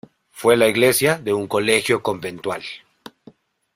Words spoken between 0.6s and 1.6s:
iglesia de un